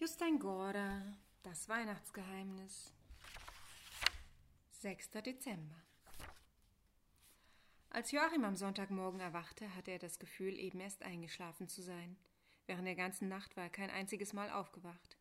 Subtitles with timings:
[0.00, 1.02] Justein Gorda,
[1.42, 2.94] das Weihnachtsgeheimnis.
[4.78, 5.10] 6.
[5.10, 5.76] Dezember.
[7.90, 12.16] Als Joachim am Sonntagmorgen erwachte, hatte er das Gefühl, eben erst eingeschlafen zu sein.
[12.64, 15.18] Während der ganzen Nacht war er kein einziges Mal aufgewacht.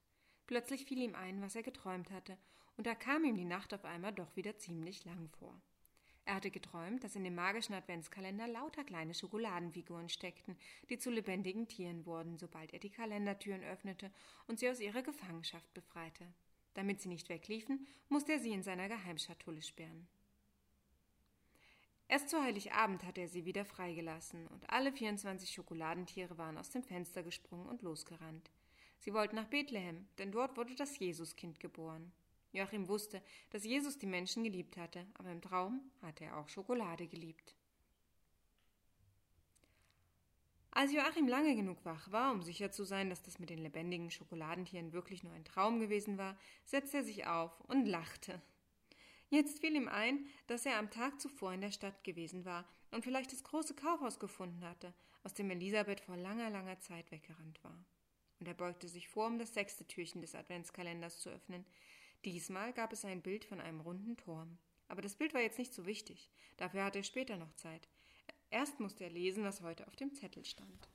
[0.47, 2.37] Plötzlich fiel ihm ein, was er geträumt hatte,
[2.77, 5.61] und da kam ihm die Nacht auf einmal doch wieder ziemlich lang vor.
[6.25, 10.57] Er hatte geträumt, dass in dem magischen Adventskalender lauter kleine Schokoladenfiguren steckten,
[10.89, 14.11] die zu lebendigen Tieren wurden, sobald er die Kalendertüren öffnete
[14.47, 16.25] und sie aus ihrer Gefangenschaft befreite.
[16.75, 20.07] Damit sie nicht wegliefen, musste er sie in seiner Geheimschatulle sperren.
[22.07, 26.81] Erst zu Heiligabend hatte er sie wieder freigelassen, und alle 24 Schokoladentiere waren aus dem
[26.81, 28.49] Fenster gesprungen und losgerannt.
[28.97, 32.11] Sie wollten nach Bethlehem, denn dort wurde das Jesuskind geboren.
[32.51, 33.21] Joachim wusste,
[33.51, 37.55] dass Jesus die Menschen geliebt hatte, aber im Traum hatte er auch Schokolade geliebt.
[40.71, 44.11] Als Joachim lange genug wach war, um sicher zu sein, dass das mit den lebendigen
[44.11, 48.41] Schokoladentieren wirklich nur ein Traum gewesen war, setzte er sich auf und lachte.
[49.29, 53.03] Jetzt fiel ihm ein, dass er am Tag zuvor in der Stadt gewesen war und
[53.03, 57.77] vielleicht das große Kaufhaus gefunden hatte, aus dem Elisabeth vor langer, langer Zeit weggerannt war.
[58.39, 61.65] Und er beugte sich vor, um das sechste Türchen des Adventskalenders zu öffnen.
[62.25, 64.57] Diesmal gab es ein Bild von einem runden Turm.
[64.87, 66.29] Aber das Bild war jetzt nicht so wichtig.
[66.57, 67.87] Dafür hatte er später noch Zeit.
[68.49, 70.89] Erst musste er lesen, was heute auf dem Zettel stand.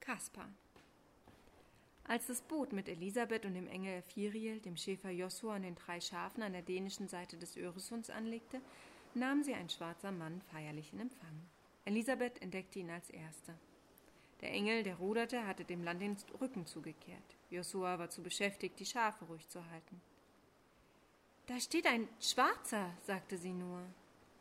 [0.00, 0.48] Kaspar.
[2.04, 6.00] Als das Boot mit Elisabeth und dem Engel Firiel, dem Schäfer Josua und den drei
[6.00, 8.60] Schafen an der dänischen Seite des Öresunds anlegte,
[9.14, 11.48] nahm sie ein schwarzer Mann feierlich in Empfang.
[11.84, 13.54] Elisabeth entdeckte ihn als Erste.
[14.40, 17.35] Der Engel, der ruderte, hatte dem Land den Rücken zugekehrt.
[17.56, 20.00] Josua war zu beschäftigt, die Schafe ruhig zu halten.
[21.46, 23.82] Da steht ein Schwarzer, sagte sie nur.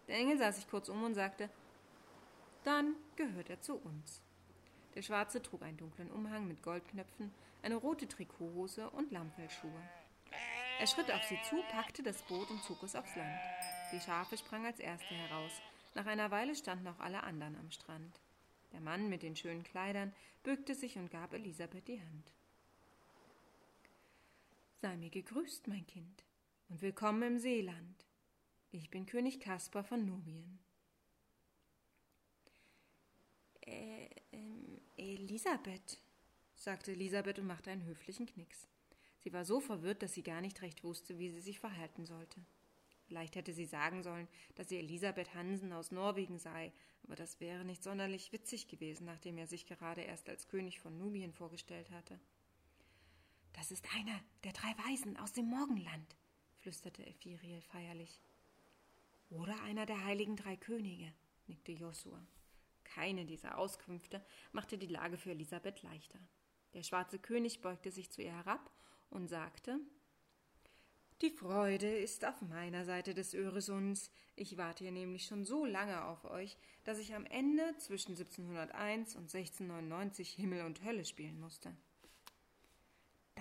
[0.08, 1.49] Der Engel sah sich kurz um und sagte,
[2.63, 4.21] dann gehört er zu uns.
[4.95, 9.81] Der Schwarze trug einen dunklen Umhang mit Goldknöpfen, eine rote Trikothose und Lammfellschuhe.
[10.80, 13.39] Er schritt auf sie zu, packte das Boot und zog es aufs Land.
[13.92, 15.52] Die Schafe sprangen als erste heraus.
[15.93, 18.20] Nach einer Weile standen auch alle anderen am Strand.
[18.73, 22.32] Der Mann mit den schönen Kleidern bückte sich und gab Elisabeth die Hand.
[24.85, 26.23] Sei mir gegrüßt, mein Kind,
[26.69, 28.05] und willkommen im Seeland.
[28.69, 30.59] Ich bin König Kaspar von Nubien.
[33.61, 35.99] Äh, ähm, Elisabeth,
[36.53, 38.67] sagte Elisabeth und machte einen höflichen Knicks.
[39.21, 42.45] Sie war so verwirrt, dass sie gar nicht recht wusste, wie sie sich verhalten sollte.
[43.07, 46.71] Vielleicht hätte sie sagen sollen, dass sie Elisabeth Hansen aus Norwegen sei,
[47.02, 50.95] aber das wäre nicht sonderlich witzig gewesen, nachdem er sich gerade erst als König von
[50.95, 52.19] Nubien vorgestellt hatte.
[53.55, 56.16] Das ist einer der drei Weisen aus dem Morgenland,
[56.58, 58.21] flüsterte Ephiriel feierlich.
[59.30, 61.11] Oder einer der heiligen drei Könige,
[61.48, 62.26] nickte Josua.
[62.83, 66.20] Keine dieser Auskünfte machte die Lage für Elisabeth leichter.
[66.73, 68.70] Der schwarze König beugte sich zu ihr herab
[69.10, 69.80] und sagte
[71.21, 74.11] die Freude ist auf meiner Seite des Öresunds.
[74.36, 79.15] Ich warte hier nämlich schon so lange auf euch, dass ich am Ende zwischen 1701
[79.15, 81.73] und 1699 Himmel und Hölle spielen musste.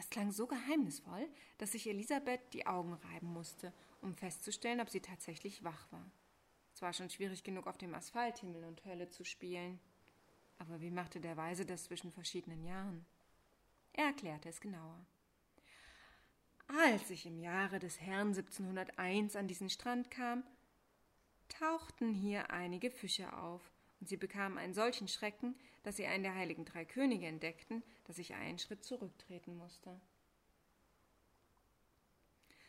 [0.05, 1.27] Das klang so geheimnisvoll,
[1.57, 3.73] dass sich Elisabeth die Augen reiben musste,
[4.03, 6.11] um festzustellen, ob sie tatsächlich wach war.
[6.75, 9.81] Es war schon schwierig genug, auf dem Asphalt Himmel und Hölle zu spielen.
[10.59, 13.07] Aber wie machte der Weise das zwischen verschiedenen Jahren?
[13.95, 15.07] Er erklärte es genauer.
[16.67, 20.45] Als ich im Jahre des Herrn 1701 an diesen Strand kam,
[21.49, 23.63] tauchten hier einige Fische auf,
[24.05, 28.19] und sie bekamen einen solchen Schrecken, dass sie einen der heiligen drei Könige entdeckten, dass
[28.19, 29.99] ich einen Schritt zurücktreten musste.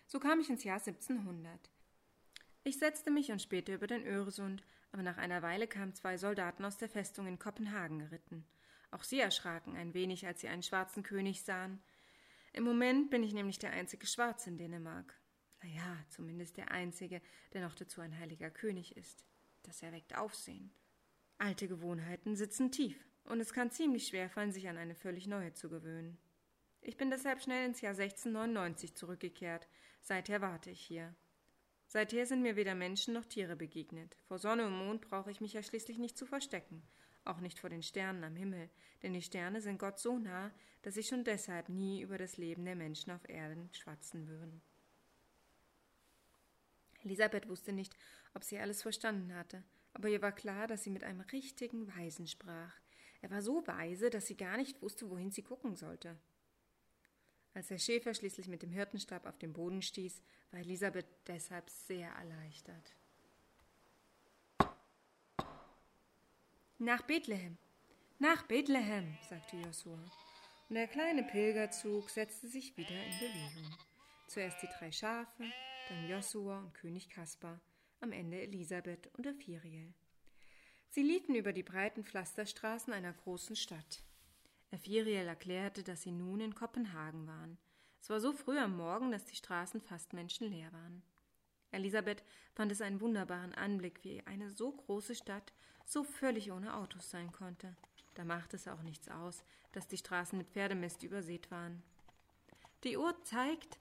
[0.07, 1.69] So kam ich ins Jahr 1700.
[2.63, 4.63] Ich setzte mich und spähte über den Öresund,
[4.93, 8.45] aber nach einer Weile kamen zwei Soldaten aus der Festung in Kopenhagen geritten.
[8.91, 11.83] Auch sie erschraken ein wenig, als sie einen schwarzen König sahen,
[12.53, 15.19] im Moment bin ich nämlich der einzige Schwarze in Dänemark.
[15.61, 17.21] Naja, zumindest der einzige,
[17.51, 19.25] der noch dazu ein heiliger König ist.
[19.63, 20.71] Das erweckt Aufsehen.
[21.37, 25.53] Alte Gewohnheiten sitzen tief, und es kann ziemlich schwer fallen, sich an eine völlig neue
[25.53, 26.17] zu gewöhnen.
[26.81, 29.67] Ich bin deshalb schnell ins Jahr 1699 zurückgekehrt.
[30.01, 31.15] Seither warte ich hier.
[31.87, 34.15] Seither sind mir weder Menschen noch Tiere begegnet.
[34.27, 36.83] Vor Sonne und Mond brauche ich mich ja schließlich nicht zu verstecken
[37.25, 38.69] auch nicht vor den Sternen am Himmel,
[39.03, 40.51] denn die Sterne sind Gott so nah,
[40.83, 44.61] dass sie schon deshalb nie über das Leben der Menschen auf Erden schwatzen würden.
[47.03, 47.95] Elisabeth wusste nicht,
[48.33, 49.63] ob sie alles verstanden hatte,
[49.95, 52.73] aber ihr war klar, dass sie mit einem richtigen Weisen sprach.
[53.21, 56.17] Er war so weise, dass sie gar nicht wusste, wohin sie gucken sollte.
[57.53, 60.21] Als der Schäfer schließlich mit dem Hirtenstab auf den Boden stieß,
[60.51, 62.93] war Elisabeth deshalb sehr erleichtert.
[66.77, 67.57] Nach Bethlehem.
[68.19, 69.97] Nach Bethlehem, sagte Josua.
[70.67, 73.77] und der kleine Pilgerzug setzte sich wieder in Bewegung.
[74.27, 75.45] Zuerst die drei Schafe,
[75.87, 77.61] dann Josua und König Kaspar,
[78.01, 79.93] am Ende Elisabeth und Ephiriel.
[80.89, 84.03] Sie liefen über die breiten Pflasterstraßen einer großen Stadt.
[84.71, 87.57] Ephiriel erklärte, dass sie nun in Kopenhagen waren.
[88.01, 91.01] Es war so früh am Morgen, dass die Straßen fast menschenleer waren.
[91.71, 95.53] Elisabeth fand es einen wunderbaren Anblick, wie eine so große Stadt
[95.85, 97.75] so völlig ohne Autos sein konnte.
[98.13, 99.43] Da machte es auch nichts aus,
[99.73, 101.83] dass die Straßen mit Pferdemist übersät waren.
[102.83, 103.79] Die Uhr zeigt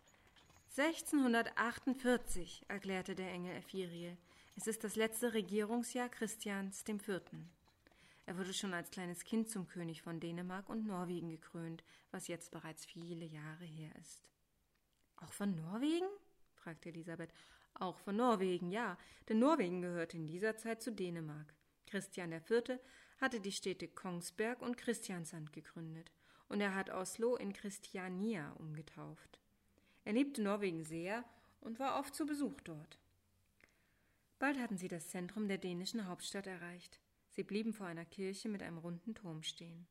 [0.76, 4.16] 1648, erklärte der Engel Ephiriel.
[4.56, 7.20] Es ist das letzte Regierungsjahr Christians IV.
[8.26, 12.50] Er wurde schon als kleines Kind zum König von Dänemark und Norwegen gekrönt, was jetzt
[12.50, 14.28] bereits viele Jahre her ist.
[15.14, 16.08] Auch von Norwegen?
[16.56, 17.32] fragte Elisabeth.
[17.74, 18.98] Auch von Norwegen, ja,
[19.28, 21.54] denn Norwegen gehörte in dieser Zeit zu Dänemark.
[21.86, 22.80] Christian IV.
[23.20, 26.10] hatte die Städte Kongsberg und Christiansand gegründet,
[26.48, 29.38] und er hat Oslo in Christiania umgetauft.
[30.04, 31.24] Er liebte Norwegen sehr
[31.60, 32.98] und war oft zu Besuch dort.
[34.38, 37.00] Bald hatten sie das Zentrum der dänischen Hauptstadt erreicht.
[37.30, 39.86] Sie blieben vor einer Kirche mit einem runden Turm stehen.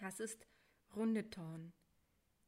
[0.00, 0.46] Das ist
[0.94, 1.72] Rundetorn,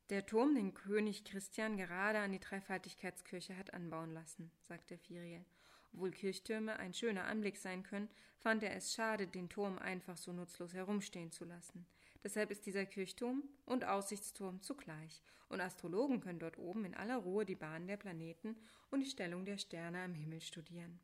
[0.08, 5.44] der Turm, den König Christian gerade an die Dreifaltigkeitskirche hat anbauen lassen, sagte Firiel.
[5.92, 8.08] Obwohl Kirchtürme ein schöner Anblick sein können,
[8.38, 11.86] fand er es schade, den Turm einfach so nutzlos herumstehen zu lassen.
[12.26, 17.46] Deshalb ist dieser Kirchturm und Aussichtsturm zugleich, und Astrologen können dort oben in aller Ruhe
[17.46, 18.56] die Bahnen der Planeten
[18.90, 20.98] und die Stellung der Sterne am Himmel studieren.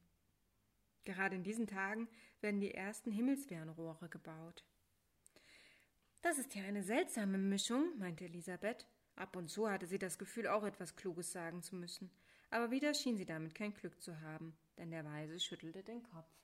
[1.04, 2.08] Gerade in diesen Tagen
[2.40, 4.64] werden die ersten Himmelsfernrohre gebaut.
[6.22, 8.84] Das ist ja eine seltsame Mischung, meinte Elisabeth.
[9.14, 12.10] Ab und zu hatte sie das Gefühl, auch etwas Kluges sagen zu müssen,
[12.50, 16.34] aber wieder schien sie damit kein Glück zu haben, denn der Weise schüttelte den Kopf.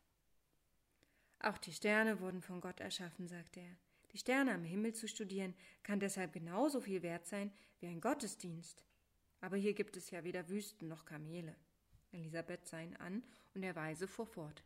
[1.41, 3.77] Auch die Sterne wurden von Gott erschaffen, sagte er.
[4.13, 8.83] Die Sterne am Himmel zu studieren, kann deshalb genauso viel wert sein wie ein Gottesdienst.
[9.41, 11.55] Aber hier gibt es ja weder Wüsten noch Kamele.
[12.13, 13.23] Elisabeth sah ihn an
[13.55, 14.65] und der Weise fuhr fort.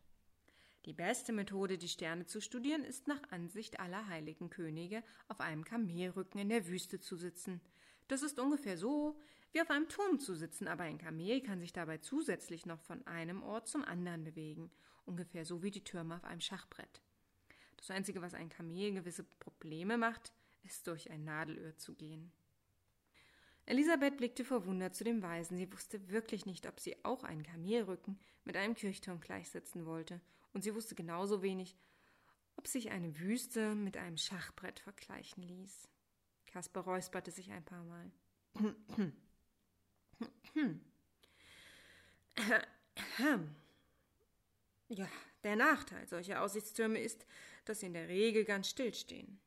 [0.85, 5.63] Die beste Methode, die Sterne zu studieren, ist nach Ansicht aller heiligen Könige auf einem
[5.63, 7.61] Kamelrücken in der Wüste zu sitzen.
[8.09, 9.17] Das ist ungefähr so,
[9.53, 13.05] wie auf einem Turm zu sitzen, aber ein Kamel kann sich dabei zusätzlich noch von
[13.07, 14.71] einem Ort zum anderen bewegen,
[15.05, 17.01] ungefähr so wie die Türme auf einem Schachbrett.
[17.83, 20.31] Das Einzige, was ein Kamel gewisse Probleme macht,
[20.63, 22.31] ist durch ein Nadelöhr zu gehen.
[23.65, 25.57] Elisabeth blickte verwundert zu dem Weisen.
[25.57, 30.21] Sie wusste wirklich nicht, ob sie auch einen Kamelrücken mit einem Kirchturm gleichsetzen wollte
[30.53, 31.75] und sie wusste genauso wenig,
[32.55, 35.89] ob sich eine Wüste mit einem Schachbrett vergleichen ließ.
[36.45, 38.11] Kasper räusperte sich ein paar Mal.
[44.89, 45.07] Ja,
[45.43, 47.25] der Nachteil solcher Aussichtstürme ist,
[47.65, 49.39] dass sie in der Regel ganz still stehen.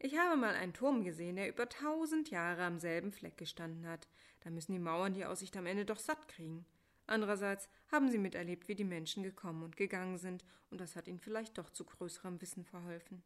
[0.00, 4.08] Ich habe mal einen Turm gesehen, der über tausend Jahre am selben Fleck gestanden hat.
[4.40, 6.64] Da müssen die Mauern die Aussicht am Ende doch satt kriegen.
[7.06, 11.18] Andererseits haben sie miterlebt, wie die Menschen gekommen und gegangen sind, und das hat ihnen
[11.18, 13.22] vielleicht doch zu größerem Wissen verholfen.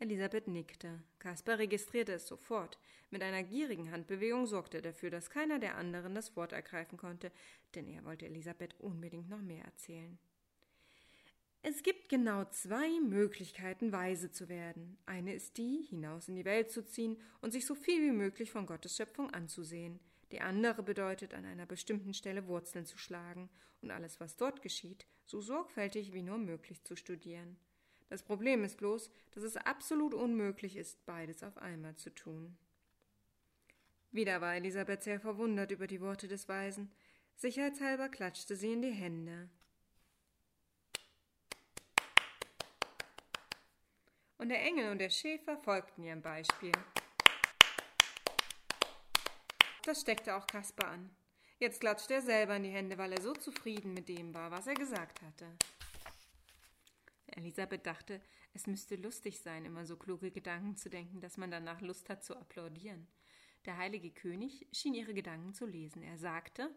[0.00, 1.02] Elisabeth nickte.
[1.18, 2.78] Kaspar registrierte es sofort.
[3.10, 7.32] Mit einer gierigen Handbewegung sorgte er dafür, dass keiner der anderen das Wort ergreifen konnte,
[7.74, 10.18] denn er wollte Elisabeth unbedingt noch mehr erzählen.
[11.62, 14.96] Es gibt genau zwei Möglichkeiten, weise zu werden.
[15.06, 18.52] Eine ist die, hinaus in die Welt zu ziehen und sich so viel wie möglich
[18.52, 19.98] von Gottes Schöpfung anzusehen.
[20.30, 23.50] Die andere bedeutet, an einer bestimmten Stelle Wurzeln zu schlagen
[23.82, 27.56] und alles, was dort geschieht, so sorgfältig wie nur möglich zu studieren.
[28.08, 32.56] Das Problem ist bloß, dass es absolut unmöglich ist, beides auf einmal zu tun.
[34.10, 36.90] Wieder war Elisabeth sehr verwundert über die Worte des Weisen.
[37.36, 39.50] Sicherheitshalber klatschte sie in die Hände.
[44.38, 46.72] Und der Engel und der Schäfer folgten ihrem Beispiel.
[49.84, 51.10] Das steckte auch Kaspar an.
[51.58, 54.66] Jetzt klatschte er selber in die Hände, weil er so zufrieden mit dem war, was
[54.66, 55.46] er gesagt hatte.
[57.36, 58.20] Elisabeth dachte,
[58.54, 62.24] es müsste lustig sein, immer so kluge Gedanken zu denken, dass man danach Lust hat
[62.24, 63.06] zu applaudieren.
[63.64, 66.02] Der heilige König schien ihre Gedanken zu lesen.
[66.02, 66.70] Er sagte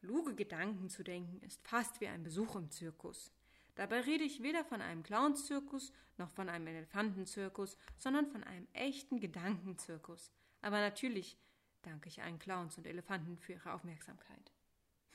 [0.00, 3.32] Kluge Gedanken zu denken ist fast wie ein Besuch im Zirkus.
[3.74, 9.20] Dabei rede ich weder von einem Clownzirkus noch von einem Elefantenzirkus, sondern von einem echten
[9.20, 10.30] Gedankenzirkus.
[10.62, 11.38] Aber natürlich
[11.82, 14.52] danke ich allen Clowns und Elefanten für ihre Aufmerksamkeit.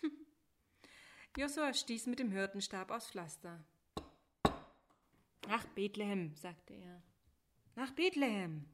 [1.38, 3.63] Josua stieß mit dem Hirtenstab aus Pflaster.
[5.48, 7.01] Nach Bethlehem, sagte er.
[7.75, 8.65] Nach Bethlehem.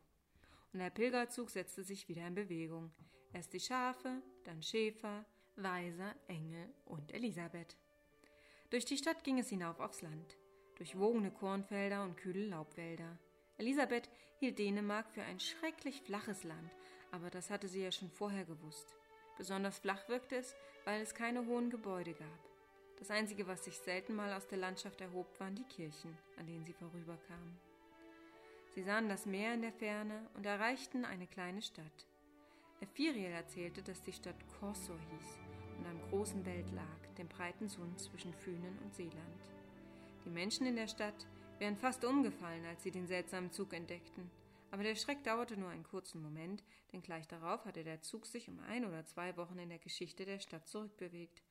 [0.73, 2.91] Und der Pilgerzug setzte sich wieder in Bewegung.
[3.33, 7.77] Erst die Schafe, dann Schäfer, Weiser, Engel und Elisabeth.
[8.69, 10.37] Durch die Stadt ging es hinauf aufs Land,
[10.75, 13.17] durch wogende Kornfelder und kühle Laubwälder.
[13.57, 14.09] Elisabeth
[14.39, 16.71] hielt Dänemark für ein schrecklich flaches Land,
[17.11, 18.95] aber das hatte sie ja schon vorher gewusst.
[19.37, 20.55] Besonders flach wirkte es,
[20.85, 22.56] weil es keine hohen Gebäude gab.
[22.99, 26.65] Das Einzige, was sich selten mal aus der Landschaft erhob, waren die Kirchen, an denen
[26.65, 27.59] sie vorüberkamen.
[28.73, 32.07] Sie sahen das Meer in der Ferne und erreichten eine kleine Stadt.
[32.79, 35.37] Ephiriel erzählte, dass die Stadt Korsor hieß
[35.79, 39.49] und am großen Welt lag, dem breiten Sund zwischen Fünen und Seeland.
[40.25, 41.27] Die Menschen in der Stadt
[41.59, 44.29] wären fast umgefallen, als sie den seltsamen Zug entdeckten.
[44.69, 48.49] Aber der Schreck dauerte nur einen kurzen Moment, denn gleich darauf hatte der Zug sich
[48.49, 51.41] um ein oder zwei Wochen in der Geschichte der Stadt zurückbewegt.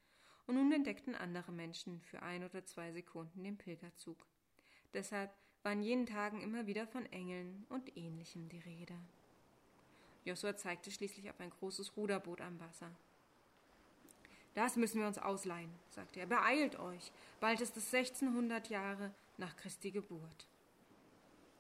[0.47, 4.17] Und nun entdeckten andere Menschen für ein oder zwei Sekunden den Pilgerzug.
[4.95, 5.31] Deshalb
[5.63, 8.95] war in jenen Tagen immer wieder von Engeln und Ähnlichem die Rede.
[10.25, 12.91] Josua zeigte schließlich auf ein großes Ruderboot am Wasser.
[14.55, 16.27] Das müssen wir uns ausleihen, sagte er.
[16.27, 20.47] Beeilt euch, bald ist es 1600 Jahre nach Christi Geburt.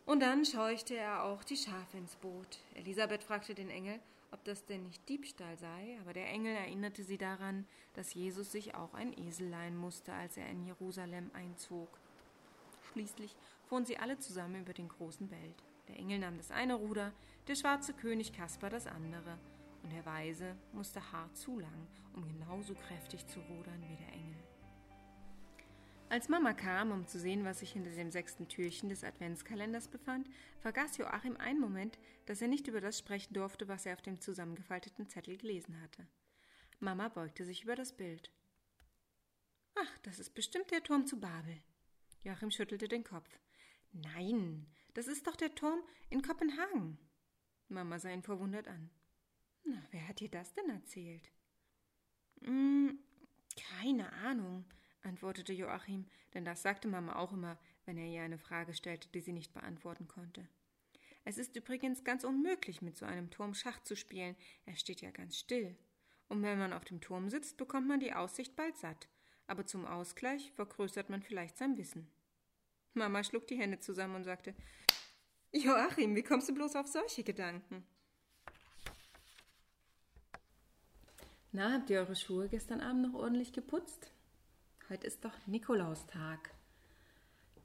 [0.06, 2.58] Und dann scheuchte er auch die Schafe ins Boot.
[2.74, 4.00] Elisabeth fragte den Engel,
[4.32, 8.74] ob das denn nicht Diebstahl sei, aber der Engel erinnerte sie daran, dass Jesus sich
[8.74, 11.98] auch ein Esel leihen musste, als er in Jerusalem einzog.
[12.92, 15.64] Schließlich fuhren sie alle zusammen über den großen Belt.
[15.88, 17.12] Der Engel nahm das eine Ruder,
[17.48, 19.38] der schwarze König Kaspar das andere,
[19.82, 24.35] und der Weise musste hart zu lang, um genauso kräftig zu rudern wie der Engel.
[26.08, 30.28] Als Mama kam, um zu sehen, was sich hinter dem sechsten Türchen des Adventskalenders befand,
[30.60, 34.20] vergaß Joachim einen Moment, dass er nicht über das sprechen durfte, was er auf dem
[34.20, 36.06] zusammengefalteten Zettel gelesen hatte.
[36.78, 38.30] Mama beugte sich über das Bild.
[39.74, 41.60] Ach, das ist bestimmt der Turm zu Babel.
[42.22, 43.40] Joachim schüttelte den Kopf.
[43.92, 46.98] Nein, das ist doch der Turm in Kopenhagen.
[47.68, 48.90] Mama sah ihn verwundert an.
[49.64, 51.32] Na, wer hat dir das denn erzählt?
[52.42, 53.00] Hm,
[53.56, 54.64] keine Ahnung
[55.06, 59.20] antwortete Joachim, denn das sagte Mama auch immer, wenn er ihr eine Frage stellte, die
[59.20, 60.46] sie nicht beantworten konnte.
[61.24, 65.10] Es ist übrigens ganz unmöglich, mit so einem Turm Schach zu spielen, er steht ja
[65.10, 65.76] ganz still.
[66.28, 69.08] Und wenn man auf dem Turm sitzt, bekommt man die Aussicht bald satt,
[69.46, 72.08] aber zum Ausgleich vergrößert man vielleicht sein Wissen.
[72.94, 74.54] Mama schlug die Hände zusammen und sagte
[75.52, 77.86] Joachim, wie kommst du bloß auf solche Gedanken?
[81.52, 84.10] Na, habt ihr eure Schuhe gestern Abend noch ordentlich geputzt?
[84.88, 86.54] Heute ist doch Nikolaustag.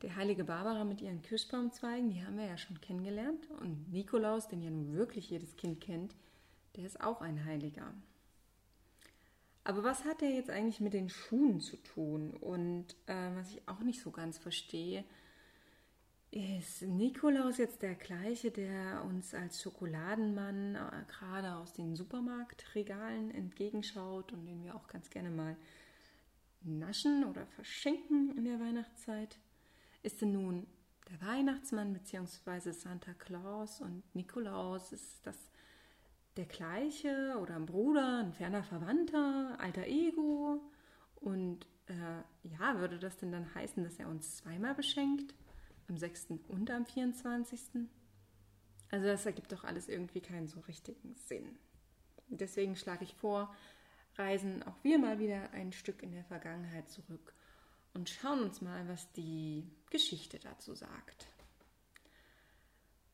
[0.01, 3.48] Die heilige Barbara mit ihren Kirschbaumzweigen, die haben wir ja schon kennengelernt.
[3.60, 6.16] Und Nikolaus, den ja nun wirklich jedes Kind kennt,
[6.75, 7.94] der ist auch ein Heiliger.
[9.63, 12.32] Aber was hat der jetzt eigentlich mit den Schuhen zu tun?
[12.32, 15.04] Und äh, was ich auch nicht so ganz verstehe,
[16.32, 24.32] ist Nikolaus jetzt der gleiche, der uns als Schokoladenmann äh, gerade aus den Supermarktregalen entgegenschaut
[24.32, 25.56] und den wir auch ganz gerne mal
[26.63, 29.38] naschen oder verschenken in der Weihnachtszeit?
[30.03, 30.68] Ist denn nun
[31.10, 32.72] der Weihnachtsmann bzw.
[32.72, 35.38] Santa Claus und Nikolaus, ist das
[36.38, 40.62] der gleiche oder ein Bruder, ein ferner Verwandter, alter Ego?
[41.15, 45.36] Und äh, ja, würde das denn dann heißen, dass er uns zweimal beschenkt?
[45.88, 46.27] Am 6.
[46.48, 47.60] und am 24.?
[48.91, 51.58] Also das ergibt doch alles irgendwie keinen so richtigen Sinn.
[52.27, 53.53] Deswegen schlage ich vor,
[54.15, 57.34] reisen auch wir mal wieder ein Stück in der Vergangenheit zurück
[57.94, 61.27] und schauen uns mal, was die Geschichte dazu sagt.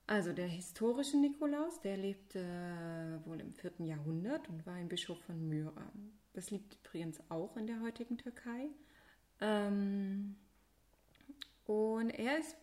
[0.06, 3.74] Also der historische Nikolaus, der lebte wohl im 4.
[3.80, 5.92] Jahrhundert und war ein Bischof von Myra.
[6.32, 8.70] Das liegt übrigens auch in der heutigen Türkei.
[9.42, 10.38] Ähm,
[11.66, 12.56] und er ist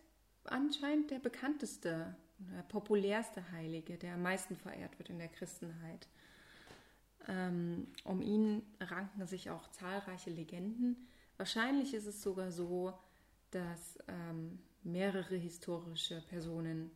[0.45, 6.07] anscheinend der bekannteste, der populärste Heilige, der am meisten verehrt wird in der Christenheit.
[7.27, 11.07] Ähm, um ihn ranken sich auch zahlreiche Legenden.
[11.37, 12.93] Wahrscheinlich ist es sogar so,
[13.51, 16.91] dass ähm, mehrere historische Personen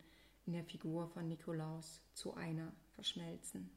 [0.46, 3.70] in der Figur von Nikolaus zu einer verschmelzen.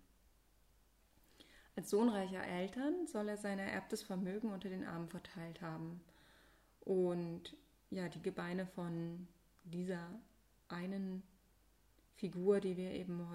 [1.76, 6.02] Als Sohn reicher Eltern soll er sein ererbtes Vermögen unter den Armen verteilt haben.
[6.82, 7.56] Und
[7.90, 9.28] ja, die Gebeine von
[9.64, 10.08] dieser
[10.68, 11.24] einen
[12.16, 13.28] Figur, die wir eben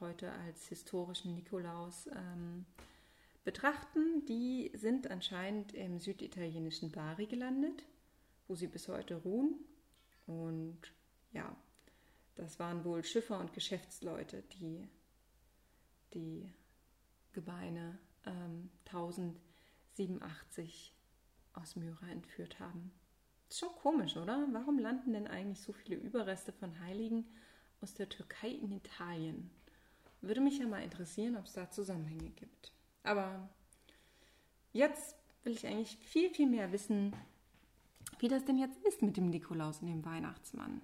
[0.00, 2.66] heute als historischen Nikolaus ähm,
[3.44, 7.84] betrachten, die sind anscheinend im süditalienischen Bari gelandet,
[8.48, 9.54] wo sie bis heute ruhen.
[10.26, 10.78] Und
[11.32, 11.54] ja,
[12.34, 14.88] das waren wohl Schiffer und Geschäftsleute, die
[16.14, 16.50] die
[17.32, 20.94] Gebeine ähm, 1087
[21.54, 22.92] aus Myra entführt haben.
[23.48, 24.48] Ist schon komisch, oder?
[24.52, 27.26] Warum landen denn eigentlich so viele Überreste von Heiligen
[27.82, 29.50] aus der Türkei in Italien.
[30.20, 32.72] Würde mich ja mal interessieren, ob es da Zusammenhänge gibt.
[33.02, 33.48] Aber
[34.72, 37.14] jetzt will ich eigentlich viel, viel mehr wissen,
[38.20, 40.80] wie das denn jetzt ist mit dem Nikolaus und dem Weihnachtsmann.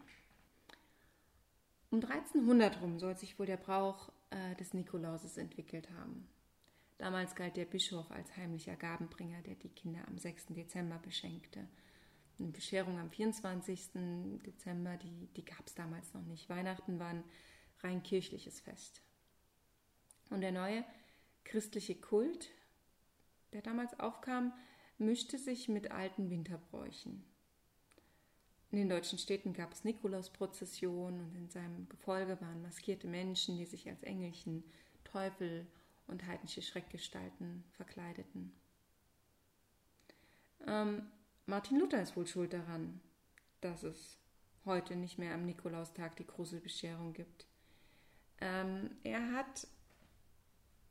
[1.90, 6.28] Um 1300 rum soll sich wohl der Brauch äh, des Nikolauses entwickelt haben.
[6.99, 10.47] Damals galt der Bischof als heimlicher Gabenbringer, der die Kinder am 6.
[10.49, 11.67] Dezember beschenkte.
[12.38, 13.90] Eine Bescherung am 24.
[14.47, 16.49] Dezember, die, die gab es damals noch nicht.
[16.49, 17.25] Weihnachten war ein
[17.80, 19.02] rein kirchliches Fest.
[20.30, 20.85] Und der neue
[21.45, 22.50] christliche Kult,
[23.52, 24.52] der damals aufkam,
[24.99, 27.25] mischte sich mit alten Winterbräuchen.
[28.71, 33.64] In den deutschen Städten gab es Nikolausprozessionen und in seinem Gefolge waren maskierte Menschen, die
[33.64, 34.62] sich als Engelchen,
[35.04, 35.66] Teufel
[36.07, 38.52] und heidnische Schreckgestalten verkleideten.
[40.66, 41.11] Ähm,
[41.49, 43.00] Martin Luther ist wohl schuld daran,
[43.62, 44.19] dass es
[44.67, 47.47] heute nicht mehr am Nikolaustag die große Bescherung gibt.
[48.43, 49.67] Ähm, er hat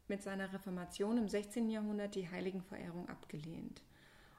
[0.08, 1.70] mit seiner Reformation im 16.
[1.70, 3.84] Jahrhundert die Heiligenverehrung abgelehnt.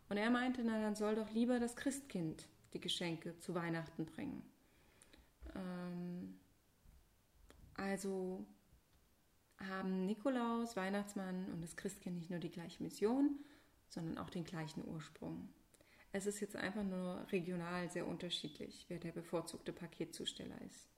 [0.09, 4.43] Und er meinte, na dann soll doch lieber das Christkind die Geschenke zu Weihnachten bringen.
[5.55, 6.37] Ähm,
[7.75, 8.45] also
[9.71, 13.39] haben Nikolaus, Weihnachtsmann und das Christkind nicht nur die gleiche Mission,
[13.89, 15.49] sondern auch den gleichen Ursprung.
[16.13, 20.89] Es ist jetzt einfach nur regional sehr unterschiedlich, wer der bevorzugte Paketzusteller ist.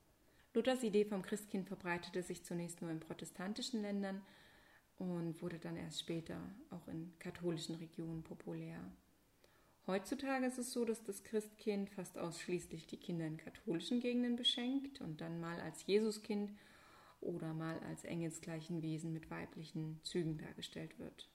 [0.55, 4.23] Luthers Idee vom Christkind verbreitete sich zunächst nur in protestantischen Ländern
[4.99, 6.39] und wurde dann erst später
[6.71, 8.81] auch in katholischen Regionen populär.
[9.87, 15.01] Heutzutage ist es so, dass das Christkind fast ausschließlich die Kinder in katholischen Gegenden beschenkt
[15.01, 16.53] und dann mal als Jesuskind
[17.21, 21.29] oder mal als engelsgleichen Wesen mit weiblichen Zügen dargestellt wird.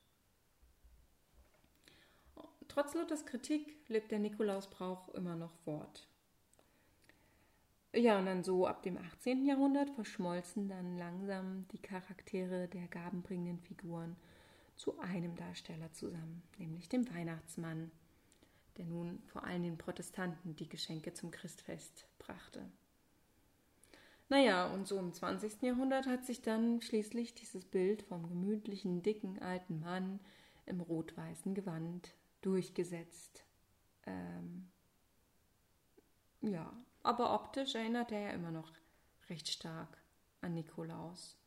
[2.75, 6.09] Trotz Luthers Kritik lebt der Nikolausbrauch immer noch fort.
[7.93, 9.45] Ja, und dann so ab dem 18.
[9.45, 14.17] Jahrhundert verschmolzen dann langsam die Charaktere der gabenbringenden Figuren
[14.75, 17.91] zu einem Darsteller zusammen, nämlich dem Weihnachtsmann
[18.75, 22.69] der nun vor allem den Protestanten die Geschenke zum Christfest brachte.
[24.27, 25.61] Naja, und so im 20.
[25.61, 30.19] Jahrhundert hat sich dann schließlich dieses Bild vom gemütlichen, dicken, alten Mann
[30.65, 32.13] im rot-weißen Gewand
[32.45, 33.43] durchgesetzt.
[34.05, 34.69] Ähm,
[36.41, 36.71] ja,
[37.03, 38.71] aber optisch erinnert er ja immer noch
[39.29, 39.97] recht stark
[40.41, 41.37] an Nikolaus.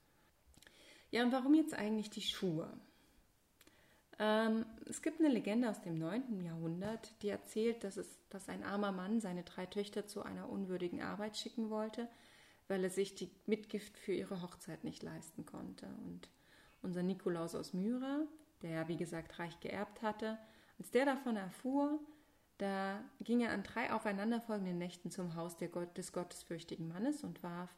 [1.10, 2.68] Ja, und warum jetzt eigentlich die Schuhe?
[4.18, 6.42] Ähm, es gibt eine Legende aus dem 9.
[6.42, 11.02] Jahrhundert, die erzählt, dass, es, dass ein armer Mann seine drei Töchter zu einer unwürdigen
[11.02, 12.08] Arbeit schicken wollte,
[12.66, 15.86] weil er sich die Mitgift für ihre Hochzeit nicht leisten konnte.
[16.04, 16.28] Und
[16.82, 18.26] unser Nikolaus aus Myra,
[18.62, 20.36] der ja wie gesagt reich geerbt hatte,
[20.78, 21.98] als der davon erfuhr,
[22.58, 27.70] da ging er an drei aufeinanderfolgenden Nächten zum Haus Gott, des gottesfürchtigen Mannes und warf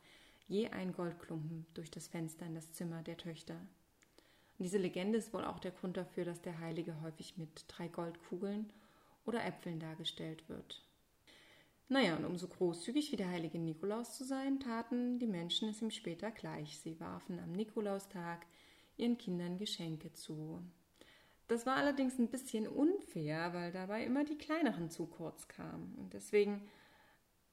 [0.48, 3.54] je einen Goldklumpen durch das Fenster in das Zimmer der Töchter.
[3.54, 7.88] Und diese Legende ist wohl auch der Grund dafür, dass der Heilige häufig mit drei
[7.88, 8.72] Goldkugeln
[9.24, 10.82] oder Äpfeln dargestellt wird.
[11.88, 15.82] Naja, und um so großzügig wie der heilige Nikolaus zu sein, taten die Menschen es
[15.82, 16.78] ihm später gleich.
[16.78, 18.46] Sie warfen am Nikolaustag
[18.96, 20.62] ihren Kindern Geschenke zu.
[21.50, 25.96] Das war allerdings ein bisschen unfair, weil dabei immer die kleineren zu kurz kamen.
[25.98, 26.62] Und deswegen,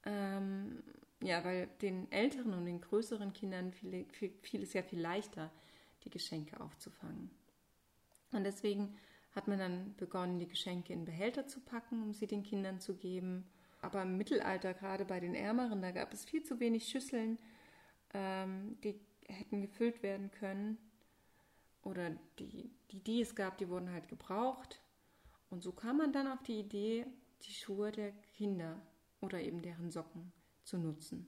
[0.04, 0.84] ähm,
[1.20, 4.06] ja, weil den älteren und den größeren Kindern fiel,
[4.42, 5.50] fiel es ja viel leichter,
[6.04, 7.28] die Geschenke aufzufangen.
[8.30, 8.96] Und deswegen
[9.32, 12.94] hat man dann begonnen, die Geschenke in Behälter zu packen, um sie den Kindern zu
[12.94, 13.50] geben.
[13.82, 17.36] Aber im Mittelalter, gerade bei den Ärmeren, da gab es viel zu wenig Schüsseln,
[18.14, 18.94] ähm, die
[19.26, 20.78] hätten gefüllt werden können.
[21.88, 24.80] Oder die, die, die es gab, die wurden halt gebraucht.
[25.50, 27.06] Und so kam man dann auf die Idee,
[27.42, 28.80] die Schuhe der Kinder
[29.20, 30.32] oder eben deren Socken
[30.64, 31.26] zu nutzen,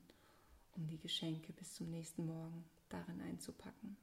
[0.72, 3.96] um die Geschenke bis zum nächsten Morgen darin einzupacken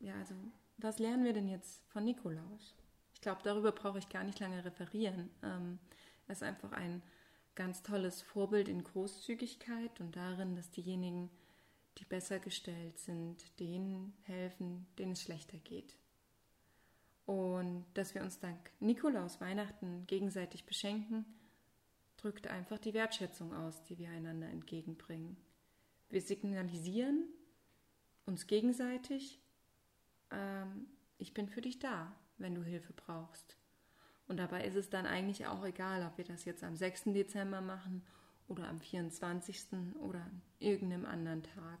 [0.00, 0.34] ja, also
[0.78, 2.74] was lernen wir denn jetzt von Nikolaus?
[3.14, 5.30] Ich glaube, darüber brauche ich gar nicht lange referieren.
[5.42, 5.78] Ähm,
[6.26, 7.02] er ist einfach ein
[7.54, 11.30] ganz tolles Vorbild in Großzügigkeit und darin, dass diejenigen,
[11.98, 15.96] die besser gestellt sind, denen helfen, denen es schlechter geht.
[17.24, 21.24] Und dass wir uns dank Nikolaus Weihnachten gegenseitig beschenken,
[22.16, 25.36] drückt einfach die Wertschätzung aus, die wir einander entgegenbringen.
[26.08, 27.28] Wir signalisieren
[28.26, 29.40] uns gegenseitig,
[30.30, 30.86] ähm,
[31.18, 33.56] ich bin für dich da, wenn du Hilfe brauchst.
[34.28, 37.04] Und dabei ist es dann eigentlich auch egal, ob wir das jetzt am 6.
[37.06, 38.02] Dezember machen
[38.48, 39.94] oder am 24.
[40.00, 41.74] oder an irgendeinem anderen Tag.